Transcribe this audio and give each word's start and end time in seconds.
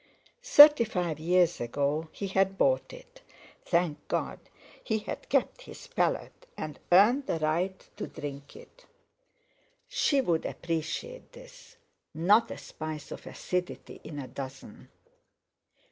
Thirty 0.41 0.83
five 0.83 1.19
years 1.19 1.61
ago 1.61 2.09
he 2.11 2.25
had 2.29 2.57
bought 2.57 2.91
it—thank 2.91 4.07
God 4.07 4.39
he 4.83 4.97
had 4.97 5.29
kept 5.29 5.61
his 5.61 5.85
palate, 5.85 6.47
and 6.57 6.79
earned 6.91 7.27
the 7.27 7.37
right 7.37 7.87
to 7.97 8.07
drink 8.07 8.55
it. 8.55 8.87
She 9.87 10.19
would 10.19 10.47
appreciate 10.47 11.33
this; 11.33 11.77
not 12.15 12.49
a 12.49 12.57
spice 12.57 13.11
of 13.11 13.27
acidity 13.27 14.01
in 14.03 14.17
a 14.17 14.27
dozen. 14.27 14.89